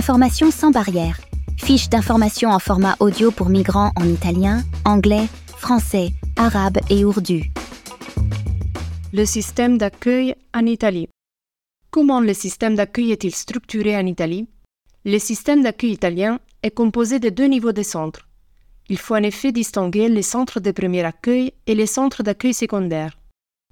[0.00, 1.20] Information sans barrière.
[1.58, 5.26] Fiche d'information en format audio pour migrants en italien, anglais,
[5.58, 7.52] français, arabe et ourdu.
[9.12, 11.06] Le système d'accueil en Italie.
[11.90, 14.48] Comment le système d'accueil est-il structuré en Italie?
[15.04, 18.26] Le système d'accueil italien est composé de deux niveaux de centres.
[18.88, 23.18] Il faut en effet distinguer les centres de premier accueil et les centres d'accueil secondaire.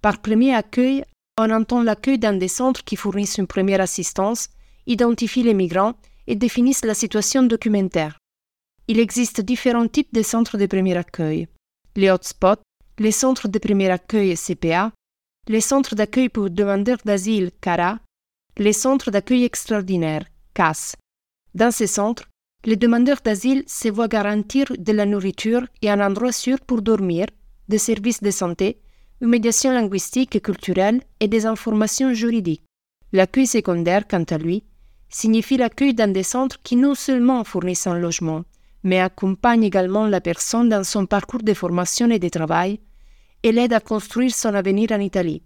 [0.02, 1.04] Par premier accueil,
[1.40, 4.50] on entend l'accueil dans des centres qui fournissent une première assistance,
[4.86, 5.94] identifient les migrants
[6.28, 8.18] et définissent la situation documentaire.
[8.86, 11.48] Il existe différents types de centres de premier accueil.
[11.96, 12.62] Les hotspots,
[12.98, 14.92] les centres de premier accueil CPA,
[15.48, 17.98] les centres d'accueil pour demandeurs d'asile CARA,
[18.58, 20.94] les centres d'accueil extraordinaire CAS.
[21.54, 22.28] Dans ces centres,
[22.64, 27.26] les demandeurs d'asile se voient garantir de la nourriture et un endroit sûr pour dormir,
[27.68, 28.80] des services de santé,
[29.20, 32.64] une médiation linguistique et culturelle et des informations juridiques.
[33.12, 34.64] L'accueil secondaire, quant à lui,
[35.08, 38.44] signifie l'accueil dans des centres qui non seulement fournissent un logement,
[38.82, 42.80] mais accompagnent également la personne dans son parcours de formation et de travail
[43.42, 45.42] et l'aident à construire son avenir en Italie.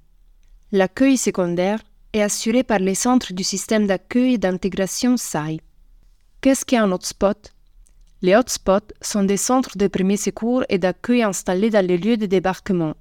[0.73, 1.81] L'accueil secondaire
[2.13, 5.61] est assuré par les centres du système d'accueil et d'intégration SAI.
[6.41, 7.53] Qu'est-ce qu'un hotspot?
[8.23, 12.27] Les hotspots sont des centres de premier secours et d'accueil installés dans les lieux de
[12.27, 12.95] débarquement.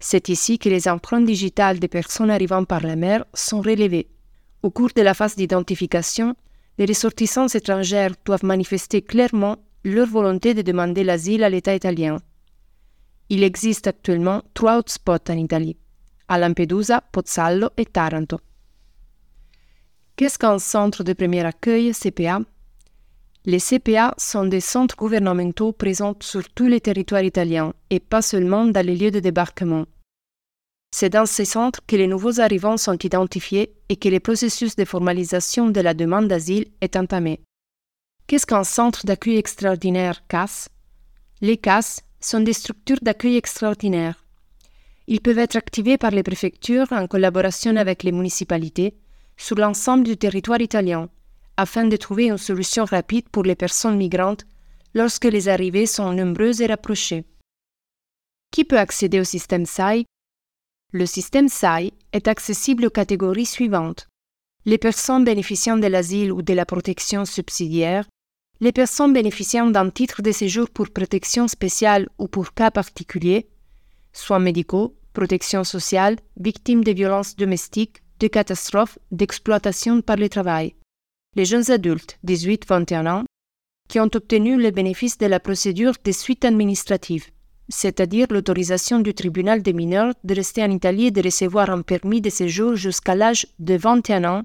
[0.00, 4.08] C'est ici que les empreintes digitales des personnes arrivant par la mer sont relevées.
[4.62, 6.36] Au cours de la phase d'identification,
[6.78, 12.18] les ressortissants étrangers doivent manifester clairement leur volonté de demander l'asile à l'État italien.
[13.28, 15.76] Il existe actuellement trois hotspots en Italie,
[16.28, 18.38] à Lampedusa, Pozzallo et Taranto.
[20.14, 22.40] Qu'est-ce qu'un centre de premier accueil CPA
[23.44, 28.66] Les CPA sont des centres gouvernementaux présents sur tous les territoires italiens et pas seulement
[28.66, 29.86] dans les lieux de débarquement.
[30.94, 34.84] C'est dans ces centres que les nouveaux arrivants sont identifiés et que le processus de
[34.84, 37.40] formalisation de la demande d'asile est entamé.
[38.26, 40.68] Qu'est-ce qu'un centre d'accueil extraordinaire CAS
[41.40, 44.24] Les CAS sont des structures d'accueil extraordinaires.
[45.06, 48.94] Ils peuvent être activés par les préfectures en collaboration avec les municipalités
[49.36, 51.08] sur l'ensemble du territoire italien,
[51.56, 54.44] afin de trouver une solution rapide pour les personnes migrantes
[54.94, 57.24] lorsque les arrivées sont nombreuses et rapprochées.
[58.50, 60.04] Qui peut accéder au système SAI
[60.94, 64.08] Le système SAI est accessible aux catégories suivantes.
[64.66, 68.04] Les personnes bénéficiant de l'asile ou de la protection subsidiaire,
[68.60, 73.48] les personnes bénéficiant d'un titre de séjour pour protection spéciale ou pour cas particuliers,
[74.12, 80.74] soins médicaux, protection sociale, victimes de violences domestiques, de catastrophes, d'exploitation par le travail.
[81.36, 83.24] Les jeunes adultes, 18-21 ans,
[83.88, 87.30] qui ont obtenu le bénéfice de la procédure de suite administrative,
[87.68, 92.20] c'est-à-dire l'autorisation du tribunal des mineurs de rester en Italie et de recevoir un permis
[92.20, 94.42] de séjour jusqu'à l'âge de 21 ans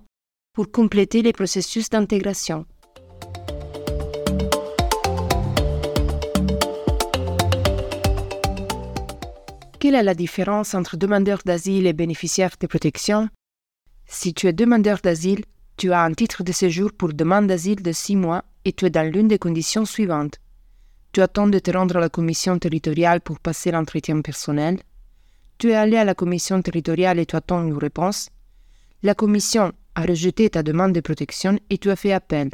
[0.53, 2.65] pour compléter les processus d'intégration.
[9.79, 13.29] Quelle est la différence entre demandeur d'asile et bénéficiaire de protection?
[14.07, 15.43] Si tu es demandeur d'asile,
[15.77, 18.89] tu as un titre de séjour pour demande d'asile de six mois et tu es
[18.89, 20.39] dans l'une des conditions suivantes.
[21.11, 24.79] Tu attends de te rendre à la commission territoriale pour passer l'entretien personnel?
[25.57, 28.29] Tu es allé à la commission territoriale et tu attends une réponse?
[29.03, 32.51] La commission a rejeté ta demande de protection et tu as fait appel.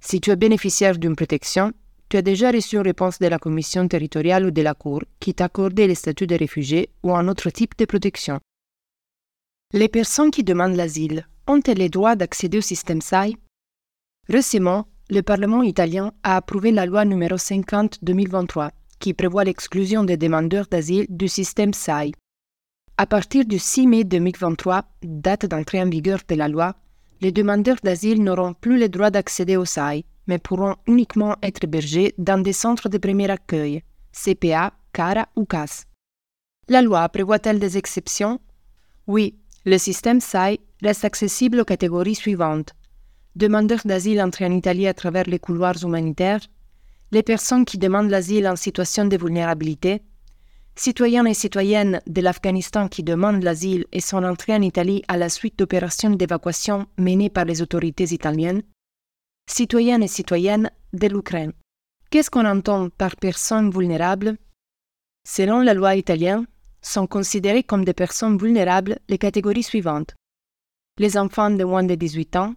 [0.00, 1.72] Si tu es bénéficiaire d'une protection,
[2.08, 5.34] tu as déjà reçu une réponse de la commission territoriale ou de la Cour qui
[5.34, 8.40] t'a accordé le statut de réfugié ou un autre type de protection.
[9.72, 13.36] Les personnes qui demandent l'asile ont-elles le droit d'accéder au système SAI
[14.28, 20.66] Récemment, le Parlement italien a approuvé la loi numéro 50-2023 qui prévoit l'exclusion des demandeurs
[20.70, 22.12] d'asile du système SAI.
[22.96, 26.76] À partir du 6 mai 2023, date d'entrée en vigueur de la loi,
[27.20, 32.14] les demandeurs d'asile n'auront plus le droit d'accéder au SAI, mais pourront uniquement être hébergés
[32.18, 33.82] dans des centres de premier accueil,
[34.12, 35.86] CPA, CARA ou CAS.
[36.68, 38.38] La loi prévoit-elle des exceptions?
[39.08, 39.34] Oui,
[39.64, 42.74] le système SAI reste accessible aux catégories suivantes.
[43.40, 46.42] Demandeurs d'asile entrés en Italie à travers les couloirs humanitaires,
[47.10, 50.02] les personnes qui demandent l'asile en situation de vulnérabilité,
[50.76, 55.30] citoyens et citoyennes de l'Afghanistan qui demandent l'asile et sont entrés en Italie à la
[55.30, 58.62] suite d'opérations d'évacuation menées par les autorités italiennes,
[59.48, 61.54] citoyennes et citoyennes de l'Ukraine.
[62.10, 64.36] Qu'est-ce qu'on entend par personnes vulnérables?
[65.26, 66.46] Selon la loi italienne,
[66.82, 70.14] sont considérées comme des personnes vulnérables les catégories suivantes.
[70.98, 72.54] Les enfants de moins de 18 ans,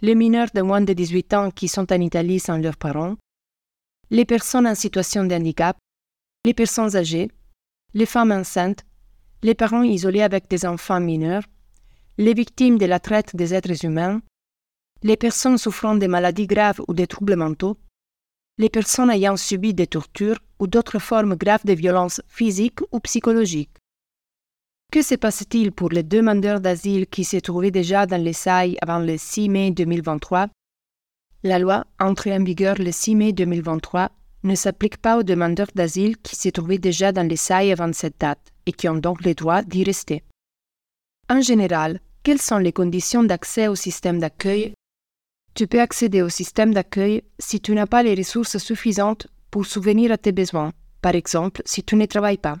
[0.00, 3.16] les mineurs de moins de 18 ans qui sont en Italie sans leurs parents,
[4.10, 5.76] les personnes en situation de handicap,
[6.44, 7.30] les personnes âgées,
[7.94, 8.84] les femmes enceintes,
[9.42, 11.42] les parents isolés avec des enfants mineurs,
[12.16, 14.20] les victimes de la traite des êtres humains,
[15.02, 17.76] les personnes souffrant de maladies graves ou de troubles mentaux,
[18.58, 23.77] les personnes ayant subi des tortures ou d'autres formes graves de violences physiques ou psychologiques.
[24.90, 29.00] Que se passe-t-il pour les demandeurs d'asile qui se trouvaient déjà dans les SAI avant
[29.00, 30.48] le 6 mai 2023
[31.42, 34.10] La loi, entrée en vigueur le 6 mai 2023,
[34.44, 38.18] ne s'applique pas aux demandeurs d'asile qui se trouvaient déjà dans les SAI avant cette
[38.18, 40.24] date et qui ont donc le droit d'y rester.
[41.28, 44.72] En général, quelles sont les conditions d'accès au système d'accueil?
[45.52, 50.12] Tu peux accéder au système d'accueil si tu n'as pas les ressources suffisantes pour souvenir
[50.12, 52.56] à tes besoins, par exemple si tu ne travailles pas.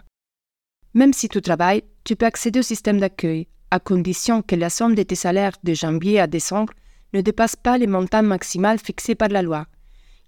[0.92, 4.94] Même si tu travailles, tu peux accéder au système d'accueil, à condition que la somme
[4.94, 6.72] de tes salaires de janvier à décembre
[7.12, 9.66] ne dépasse pas les montants maximal fixés par la loi,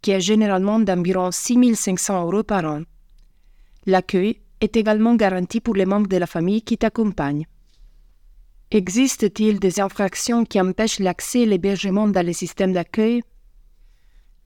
[0.03, 2.83] qui est généralement d'environ 6 500 euros par an.
[3.87, 7.47] L'accueil est également garanti pour les membres de la famille qui t'accompagnent.
[8.71, 13.23] Existe-t-il des infractions qui empêchent l'accès et l'hébergement dans les systèmes d'accueil?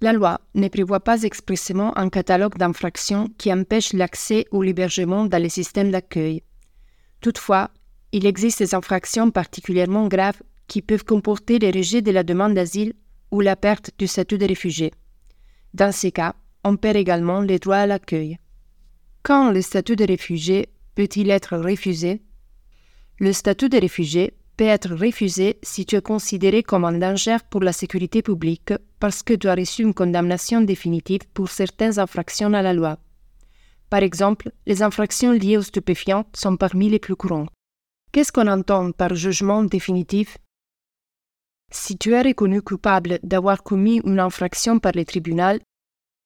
[0.01, 5.43] La loi ne prévoit pas expressément un catalogue d'infractions qui empêchent l'accès ou l'hébergement dans
[5.43, 6.45] les systèmes d'accueil.
[7.25, 7.71] Toutefois,
[8.13, 12.93] il existe des infractions particulièrement graves qui peuvent comporter le rejet de la demande d'asile
[13.31, 14.93] ou la perte du statut de réfugié.
[15.73, 16.35] Dans ces cas,
[16.65, 18.37] on perd également les droits à l'accueil.
[19.23, 22.21] Quand le statut de réfugié peut-il être refusé?
[23.19, 27.63] Le statut de réfugié peut être refusé si tu es considéré comme un danger pour
[27.63, 32.61] la sécurité publique parce que tu as reçu une condamnation définitive pour certaines infractions à
[32.61, 32.99] la loi.
[33.91, 37.51] Par exemple, les infractions liées aux stupéfiants sont parmi les plus courantes.
[38.13, 40.39] Qu'est-ce qu'on entend par jugement définitif?
[41.71, 45.61] Si tu es reconnu coupable d'avoir commis une infraction par le tribunal,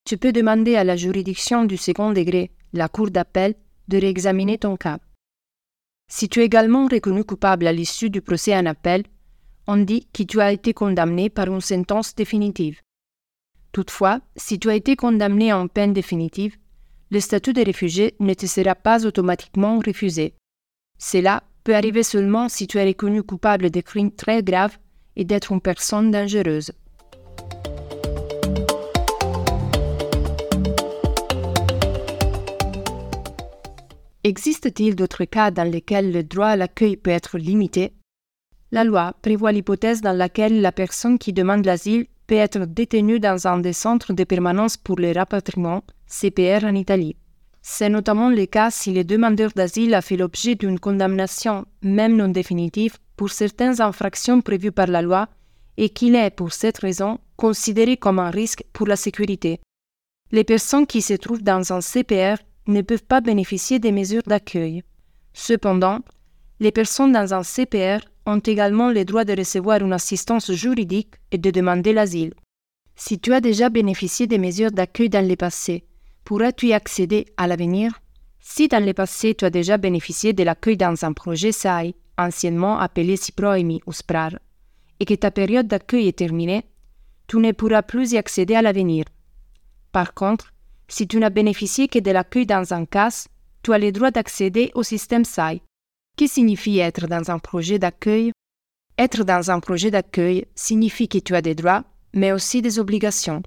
[0.04, 3.54] tu peux demander à la juridiction du second degré, la Cour d'appel,
[3.88, 4.98] de réexaminer ton cas.
[6.10, 9.04] Si tu es également reconnu coupable à l'issue du procès en appel,
[9.66, 12.80] on dit que tu as été condamné par une sentence définitive.
[13.72, 16.56] Toutefois, si tu as été condamné en peine définitive,
[17.10, 20.34] le statut de réfugié ne te sera pas automatiquement refusé.
[20.98, 24.78] Cela peut arriver seulement si tu es reconnu coupable de crimes très graves
[25.16, 26.72] et d'être une personne dangereuse.
[34.24, 37.94] Existe-t-il d'autres cas dans lesquels le droit à l'accueil peut être limité?
[38.70, 43.46] La loi prévoit l'hypothèse dans laquelle la personne qui demande l'asile peut être détenue dans
[43.46, 47.16] un des centres de permanence pour le rapatriement, CPR en Italie.
[47.62, 52.28] C'est notamment le cas si le demandeur d'asile a fait l'objet d'une condamnation, même non
[52.28, 55.28] définitive, pour certaines infractions prévues par la loi
[55.76, 59.60] et qu'il est, pour cette raison, considéré comme un risque pour la sécurité.
[60.32, 64.82] Les personnes qui se trouvent dans un CPR ne peuvent pas bénéficier des mesures d'accueil.
[65.32, 66.00] Cependant,
[66.60, 71.38] les personnes dans un CPR ont également le droit de recevoir une assistance juridique et
[71.38, 72.34] de demander l'asile.
[72.96, 75.84] Si tu as déjà bénéficié des mesures d'accueil dans le passé,
[76.28, 78.02] pourras-tu y accéder à l'avenir?
[78.38, 82.78] Si dans le passé tu as déjà bénéficié de l'accueil dans un projet SAI, anciennement
[82.78, 84.32] appelé SIPROEMI ou SPRAR,
[85.00, 86.66] et que ta période d'accueil est terminée,
[87.28, 89.06] tu ne pourras plus y accéder à l'avenir.
[89.90, 90.52] Par contre,
[90.86, 93.28] si tu n'as bénéficié que de l'accueil dans un CAS,
[93.62, 95.62] tu as le droit d'accéder au système SAI.
[96.18, 98.32] Que signifie être dans un projet d'accueil?
[98.98, 103.42] Être dans un projet d'accueil signifie que tu as des droits, mais aussi des obligations.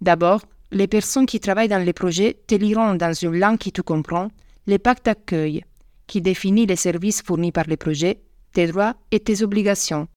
[0.00, 3.82] D'abord, les personnes qui travaillent dans les projets te liront dans une langue qui tu
[3.82, 4.28] comprends
[4.66, 5.64] le pacte d'accueil,
[6.06, 8.20] qui définit les services fournis par le projet,
[8.52, 10.08] tes droits et tes obligations.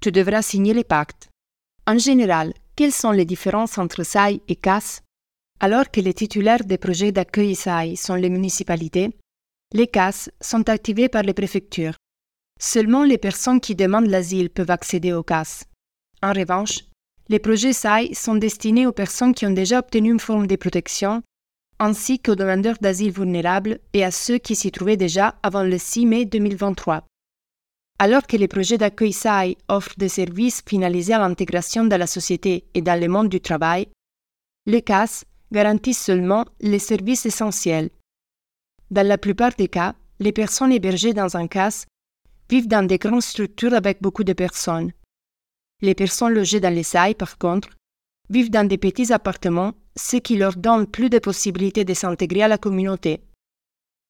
[0.00, 1.28] Tu devras signer les pactes.
[1.86, 5.02] En général, quelles sont les différences entre SAI et CAS?
[5.60, 9.10] Alors que les titulaires des projets d'accueil SAI sont les municipalités,
[9.74, 11.96] les CAS sont activés par les préfectures.
[12.60, 15.64] Seulement les personnes qui demandent l'asile peuvent accéder aux CAS.
[16.22, 16.80] En revanche,
[17.28, 21.22] les projets SAI sont destinés aux personnes qui ont déjà obtenu une forme de protection,
[21.78, 26.06] ainsi qu'aux demandeurs d'asile vulnérables et à ceux qui s'y trouvaient déjà avant le 6
[26.06, 27.04] mai 2023.
[27.98, 32.64] Alors que les projets d'accueil SAI offrent des services finalisés à l'intégration dans la société
[32.74, 33.88] et dans le monde du travail,
[34.66, 37.90] les CAS garantissent seulement les services essentiels.
[38.90, 41.86] Dans la plupart des cas, les personnes hébergées dans un CAS
[42.48, 44.92] vivent dans des grandes structures avec beaucoup de personnes.
[45.80, 47.70] Les personnes logées dans les SAI, par contre,
[48.30, 52.48] vivent dans des petits appartements, ce qui leur donne plus de possibilités de s'intégrer à
[52.48, 53.22] la communauté.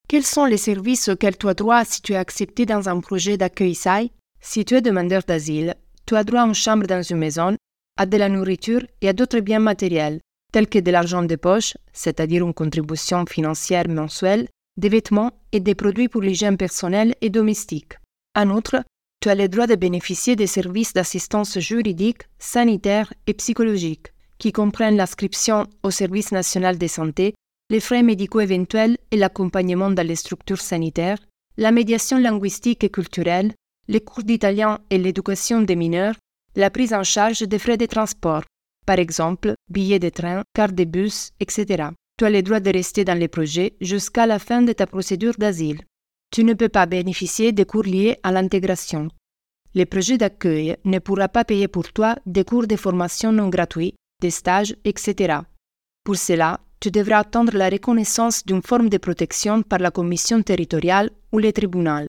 [0.09, 3.37] Quels sont les services auxquels tu as droit si tu es accepté dans un projet
[3.37, 4.11] d'accueil SAI
[4.41, 5.75] Si tu es demandeur d'asile,
[6.07, 7.57] tu as droit à une chambre dans une maison,
[7.99, 10.21] à de la nourriture et à d'autres biens matériels
[10.53, 15.75] tels que de l'argent de poche, c'est-à-dire une contribution financière mensuelle, des vêtements et des
[15.75, 17.95] produits pour l'hygiène personnelle et domestique.
[18.35, 18.83] En outre,
[19.21, 24.97] tu as le droit de bénéficier des services d'assistance juridique, sanitaire et psychologique, qui comprennent
[24.97, 27.35] l'inscription au Service national de santé,
[27.71, 31.19] les frais médicaux éventuels et l'accompagnement dans les structures sanitaires,
[31.57, 33.53] la médiation linguistique et culturelle,
[33.89, 36.15] les cours d'italien et l'éducation des mineurs,
[36.55, 38.45] la prise en charge des frais de transport,
[38.87, 41.89] par exemple billets de train, carte de bus, etc.
[42.19, 45.35] Tu as le droit de rester dans les projets jusqu'à la fin de ta procédure
[45.37, 45.81] d'asile.
[46.31, 49.09] Tu ne peux pas bénéficier des cours liés à l'intégration.
[49.75, 53.95] Le projet d'accueil ne pourra pas payer pour toi des cours de formation non gratuits,
[54.21, 55.41] des stages, etc.
[56.05, 61.11] Pour cela, tu devras attendre la reconnaissance d'une forme de protection par la commission territoriale
[61.33, 62.07] ou le tribunal.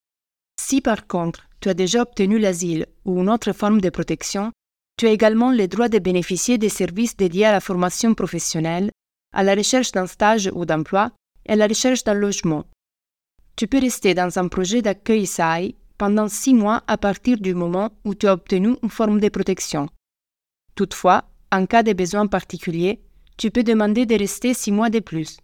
[0.59, 4.51] Si par contre tu as déjà obtenu l'asile ou une autre forme de protection,
[4.97, 8.91] tu as également le droit de bénéficier des services dédiés à la formation professionnelle,
[9.33, 11.11] à la recherche d'un stage ou d'emploi
[11.45, 12.65] et à la recherche d'un logement.
[13.59, 17.89] Tu peux rester dans un projet d'accueil SAI pendant six mois à partir du moment
[18.05, 19.89] où tu as obtenu une forme de protection.
[20.75, 23.01] Toutefois, en cas de besoin particulier,
[23.35, 25.39] tu peux demander de rester six mois de plus.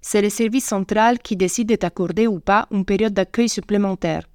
[0.00, 4.26] C'est le service central qui décide de t'accorder ou pas une période d'accueil supplémentaire.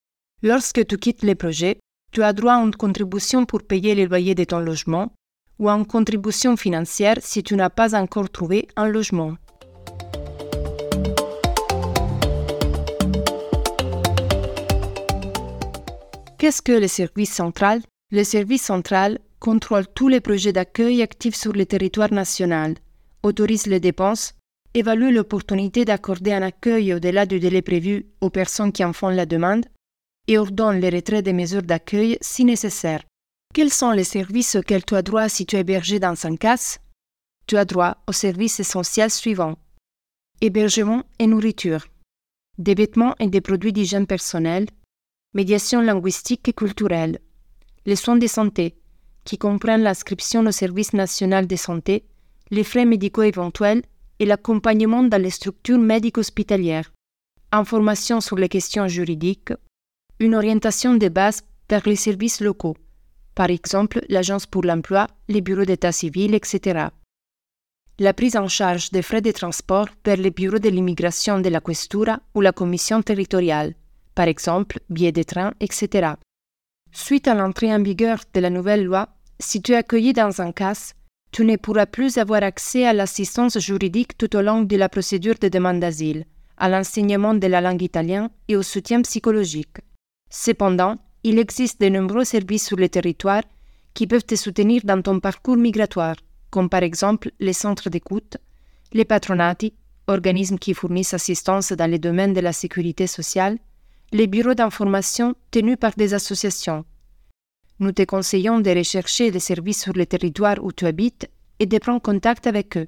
[0.44, 1.80] Lorsque tu quittes le projet,
[2.12, 5.12] tu as droit à une contribution pour payer le loyer de ton logement
[5.58, 9.36] ou à une contribution financière si tu n'as pas encore trouvé un logement.
[16.46, 17.82] Qu'est-ce que le service central?
[18.12, 22.76] Le service central contrôle tous les projets d'accueil actifs sur le territoire national,
[23.24, 24.36] autorise les dépenses,
[24.76, 29.26] évalue l'opportunité d'accorder un accueil au-delà du délai prévu aux personnes qui en font la
[29.26, 29.66] demande
[30.28, 33.04] et ordonne le retrait des mesures d'accueil si nécessaire.
[33.52, 36.78] Quels sont les services auxquels tu as droit si tu es hébergé dans un CAS
[37.48, 39.58] Tu as droit aux services essentiels suivants.
[40.42, 41.88] Hébergement et nourriture,
[42.60, 44.68] des vêtements et des produits d'hygiène personnelle,
[45.36, 47.20] médiation linguistique et culturelle,
[47.86, 48.78] les soins de santé,
[49.26, 52.06] qui comprennent l'inscription au service national de santé,
[52.52, 53.84] les frais médicaux éventuels
[54.20, 56.94] et l'accompagnement dans les structures médico-hospitalières,
[57.52, 59.52] informations sur les questions juridiques,
[60.20, 62.78] une orientation de base vers les services locaux,
[63.36, 66.88] par exemple l'Agence pour l'emploi, les bureaux d'état civil, etc.
[68.00, 71.60] La prise en charge des frais de transport vers les bureaux de l'immigration de la
[71.60, 73.74] Questura ou la Commission territoriale,
[74.16, 76.14] par exemple billets de train, etc.
[76.92, 80.52] Suite à l'entrée en vigueur de la nouvelle loi, si tu es accueilli dans un
[80.52, 80.94] cas,
[81.32, 85.36] tu ne pourras plus avoir accès à l'assistance juridique tout au long de la procédure
[85.40, 86.26] de demande d'asile,
[86.58, 89.78] à l'enseignement de la langue italienne et au soutien psychologique.
[90.30, 93.44] Cependant, il existe de nombreux services sur le territoire
[93.94, 96.16] qui peuvent te soutenir dans ton parcours migratoire,
[96.50, 98.38] comme par exemple les centres d'écoute,
[98.94, 99.74] les patronati,
[100.08, 103.58] organismes qui fournissent assistance dans les domaines de la sécurité sociale,
[104.12, 106.86] les bureaux d'information tenus par des associations.
[107.80, 111.78] Nous te conseillons de rechercher les services sur le territoire où tu habites et de
[111.78, 112.88] prendre contact avec eux.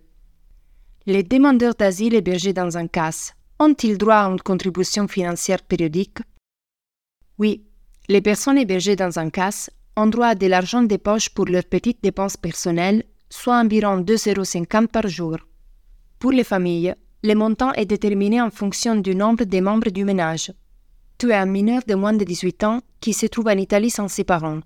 [1.05, 6.19] Les demandeurs d'asile hébergés dans un CAS ont-ils droit à une contribution financière périodique?
[7.39, 7.63] Oui,
[8.07, 11.65] les personnes hébergées dans un CAS ont droit à de l'argent de poche pour leurs
[11.65, 15.37] petites dépenses personnelles, soit environ 2,50 euros par jour.
[16.19, 16.93] Pour les familles,
[17.23, 20.51] le montant est déterminé en fonction du nombre des membres du ménage
[21.17, 24.07] tu es un mineur de moins de 18 ans qui se trouve en Italie sans
[24.07, 24.59] ses parents.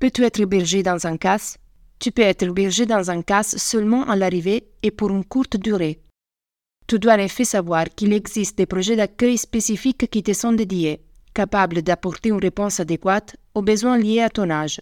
[0.00, 1.58] Peux-tu être hébergé dans un CAS?
[2.00, 6.00] Tu peux être hébergé dans un CAS seulement à l'arrivée et pour une courte durée.
[6.88, 11.02] Tu dois en effet savoir qu'il existe des projets d'accueil spécifiques qui te sont dédiés,
[11.34, 14.80] capables d'apporter une réponse adéquate aux besoins liés à ton âge.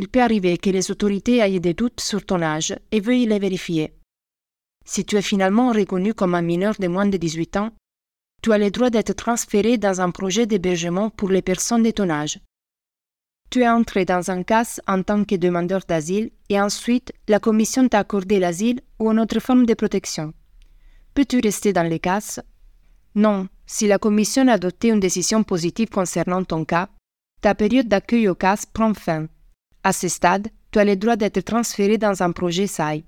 [0.00, 3.38] Il peut arriver que les autorités aient des doutes sur ton âge et veuillent les
[3.38, 3.92] vérifier.
[4.84, 7.70] Si tu es finalement reconnu comme un mineur de moins de 18 ans,
[8.42, 12.08] tu as le droit d'être transféré dans un projet d'hébergement pour les personnes de ton
[12.08, 12.40] âge.
[13.50, 17.88] Tu es entré dans un cas en tant que demandeur d'asile et ensuite la commission
[17.88, 20.34] t'a accordé l'asile ou une autre forme de protection.
[21.14, 22.40] Peux-tu rester dans les cas?
[23.14, 26.88] Non, si la commission a adopté une décision positive concernant ton cas,
[27.40, 29.26] ta période d'accueil au CAS prend fin.
[29.82, 33.04] À ce stade, tu as le droit d'être transféré dans un projet SAI.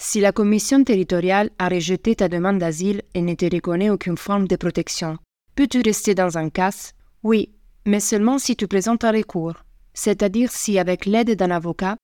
[0.00, 4.46] Si la commission territoriale a rejeté ta demande d'asile et ne te reconnaît aucune forme
[4.46, 5.18] de protection,
[5.56, 6.92] peux-tu rester dans un cas?
[7.24, 7.50] Oui,
[7.84, 9.54] mais seulement si tu présentes un recours,
[9.94, 11.96] c'est-à-dire si, avec l'aide d'un avocat,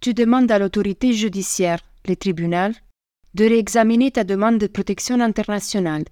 [0.00, 2.74] tu demandes à l'autorité judiciaire, le tribunal,
[3.34, 6.04] de réexaminer ta demande de protection internationale.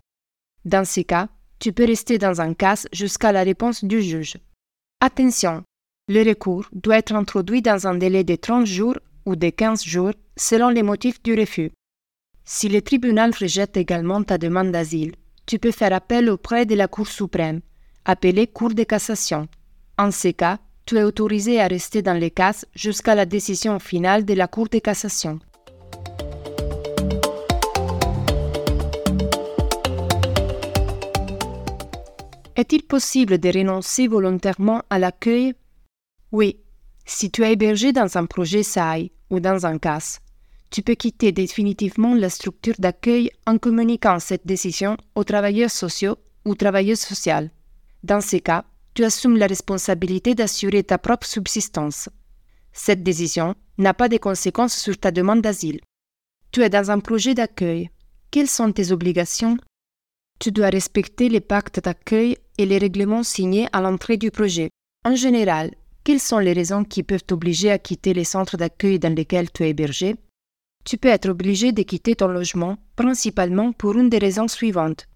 [0.66, 1.30] Dans ces cas,
[1.60, 4.36] tu peux rester dans un cas jusqu'à la réponse du juge.
[5.00, 5.64] Attention,
[6.08, 10.12] le recours doit être introduit dans un délai de 30 jours ou de 15 jours
[10.36, 11.72] selon les motifs du refus.
[12.44, 15.14] Si le tribunal rejette également ta demande d'asile,
[15.46, 17.60] tu peux faire appel auprès de la Cour suprême,
[18.04, 19.48] appelée Cour de cassation.
[19.98, 24.24] En ces cas, tu es autorisé à rester dans les cases jusqu'à la décision finale
[24.24, 25.40] de la Cour de cassation.
[32.56, 35.54] Est-il possible de renoncer volontairement à l'accueil?
[36.32, 36.60] Oui,
[37.04, 40.20] si tu es hébergé dans un projet SAI ou dans un CAS,
[40.70, 46.54] tu peux quitter définitivement la structure d'accueil en communiquant cette décision aux travailleurs sociaux ou
[46.54, 47.50] travailleuses sociales.
[48.02, 52.08] Dans ces cas, tu assumes la responsabilité d'assurer ta propre subsistance.
[52.72, 55.80] Cette décision n'a pas de conséquences sur ta demande d'asile.
[56.50, 57.90] Tu es dans un projet d'accueil.
[58.30, 59.56] Quelles sont tes obligations?
[60.38, 64.70] Tu dois respecter les pactes d'accueil et les règlements signés à l'entrée du projet.
[65.04, 69.14] En général, quelles sont les raisons qui peuvent t'obliger à quitter les centres d'accueil dans
[69.14, 70.16] lesquels tu es hébergé?
[70.86, 75.08] Tu peux être obligé de quitter ton logement, principalement pour une des raisons suivantes.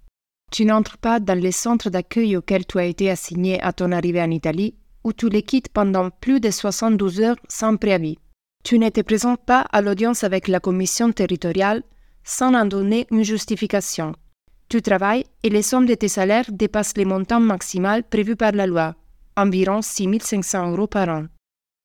[0.50, 4.21] Tu n'entres pas dans les centres d'accueil auxquels tu as été assigné à ton arrivée
[4.21, 4.75] en Italie,
[5.05, 8.19] ou tu les quittes pendant plus de 72 heures sans préavis.
[8.65, 11.85] Tu ne te présentes pas à l'audience avec la commission territoriale
[12.25, 14.17] sans en donner une justification.
[14.69, 18.67] Tu travailles et les sommes de tes salaires dépassent les montants maximaux prévus par la
[18.67, 18.97] loi,
[19.37, 21.27] environ 6 500 euros par an.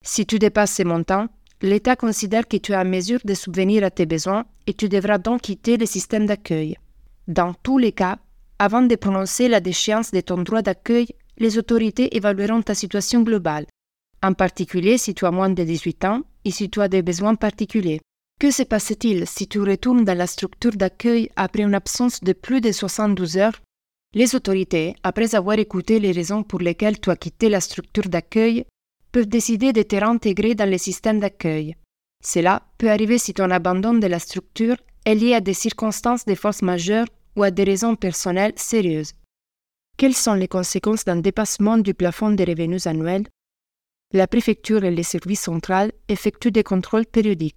[0.04, 1.28] Si tu dépasses ces montants,
[1.62, 5.18] l'État considère que tu es en mesure de subvenir à tes besoins et tu devras
[5.18, 6.78] donc quitter le système d'accueil.
[7.28, 8.20] Dans tous les cas,
[8.60, 11.08] avant de prononcer la déchéance de ton droit d'accueil,
[11.38, 13.66] les autorités évalueront ta situation globale,
[14.24, 17.36] en particulier si tu as moins de 18 ans et si tu as des besoins
[17.36, 18.00] particuliers.
[18.40, 22.60] Que se passe-t-il si tu retournes dans la structure d'accueil après une absence de plus
[22.62, 23.62] de 72 heures?
[24.14, 28.66] Les autorités, après avoir écouté les raisons pour lesquelles tu as quitté la structure d'accueil,
[29.16, 31.78] peuvent décider de te réintégrer dans le système d'accueil.
[32.22, 36.36] Cela peut arriver si ton abandon de la structure est lié à des circonstances de
[36.36, 37.08] force majeure
[37.38, 39.14] ou à des raisons personnelles sérieuses.
[39.96, 43.26] Quelles sont les conséquences d'un dépassement du plafond des revenus annuels?
[44.12, 47.56] La préfecture et les services centrales effectuent des contrôles périodiques.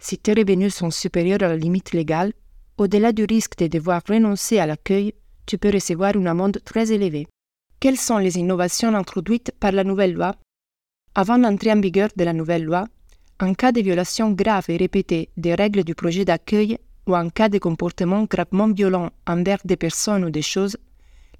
[0.00, 2.32] Si tes revenus sont supérieurs à la limite légale,
[2.78, 5.14] au-delà du risque de devoir renoncer à l'accueil,
[5.46, 7.28] tu peux recevoir une amende très élevée.
[7.78, 10.34] Quelles sont les innovations introduites par la nouvelle loi?
[11.18, 12.84] Avant l'entrée en vigueur de la nouvelle loi,
[13.40, 16.76] en cas de violation grave et répétée des règles du projet d'accueil
[17.06, 20.76] ou en cas de comportement gravement violent envers des personnes ou des choses,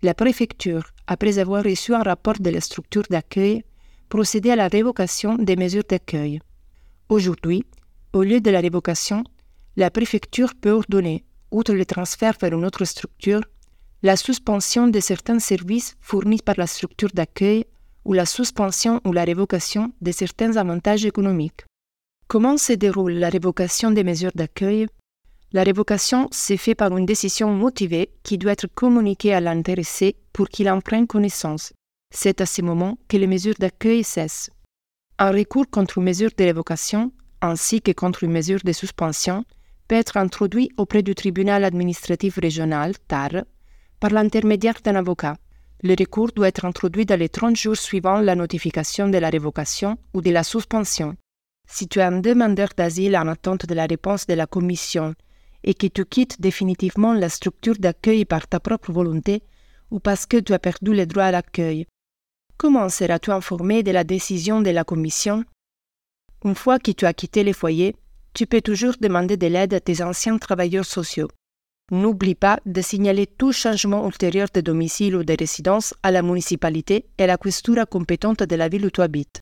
[0.00, 3.64] la préfecture, après avoir reçu un rapport de la structure d'accueil,
[4.08, 6.40] procédait à la révocation des mesures d'accueil.
[7.10, 7.62] Aujourd'hui,
[8.14, 9.24] au lieu de la révocation,
[9.76, 13.42] la préfecture peut ordonner, outre le transfert vers une autre structure,
[14.02, 17.66] la suspension de certains services fournis par la structure d'accueil
[18.06, 21.64] ou la suspension ou la révocation de certains avantages économiques.
[22.28, 24.86] Comment se déroule la révocation des mesures d'accueil?
[25.52, 30.48] La révocation s'est faite par une décision motivée qui doit être communiquée à l'intéressé pour
[30.48, 31.72] qu'il en prenne connaissance.
[32.14, 34.50] C'est à ce moment que les mesures d'accueil cessent.
[35.18, 39.44] Un recours contre une mesure de révocation ainsi que contre une mesure de suspension,
[39.88, 43.44] peut être introduit auprès du tribunal administratif régional, TAR,
[44.00, 45.36] par l'intermédiaire d'un avocat.
[45.82, 49.98] Le recours doit être introduit dans les 30 jours suivant la notification de la révocation
[50.14, 51.16] ou de la suspension.
[51.68, 55.14] Si tu es un demandeur d'asile en attente de la réponse de la Commission
[55.64, 59.42] et que tu quittes définitivement la structure d'accueil par ta propre volonté
[59.90, 61.86] ou parce que tu as perdu le droit à l'accueil,
[62.56, 65.44] comment seras-tu informé de la décision de la Commission?
[66.44, 67.96] Une fois que tu as quitté le foyer,
[68.32, 71.28] tu peux toujours demander de l'aide à tes anciens travailleurs sociaux.
[71.92, 77.04] N'oublie pas de signaler tout changement ultérieur de domicile ou de résidence à la municipalité
[77.16, 79.40] et à la questura compétente de la ville où tu habites.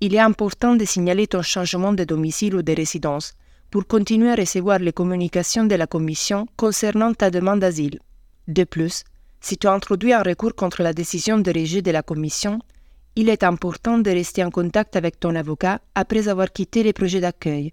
[0.00, 3.34] Il est important de signaler ton changement de domicile ou de résidence
[3.70, 8.00] pour continuer à recevoir les communications de la Commission concernant ta demande d'asile.
[8.48, 9.04] De plus,
[9.40, 12.58] si tu as introduit un recours contre la décision de rejet de la Commission,
[13.14, 17.20] il est important de rester en contact avec ton avocat après avoir quitté les projets
[17.20, 17.72] d'accueil,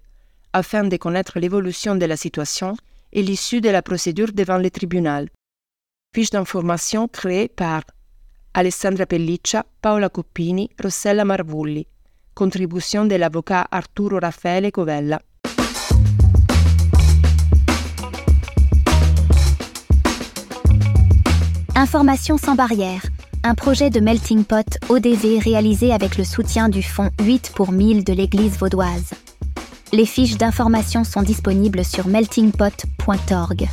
[0.52, 2.76] afin de connaître l'évolution de la situation
[3.16, 5.28] et l'issue de la procédure devant le tribunal.
[6.14, 7.82] Fiche d'information créée par
[8.54, 11.86] Alessandra Pelliccia, Paola Coppini, Rossella Marvulli.
[12.34, 15.20] Contribution de l'avocat Arturo Raffaele Covella.
[21.74, 23.02] Information sans barrière
[23.46, 28.02] un projet de melting pot ODV réalisé avec le soutien du fonds 8 pour 1000
[28.02, 29.12] de l'église vaudoise.
[29.92, 33.68] Les fiches d'information sont disponibles sur meltingpot.org.